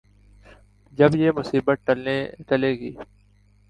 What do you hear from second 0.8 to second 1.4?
جب یہ